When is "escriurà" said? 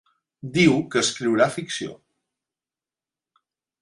1.07-1.47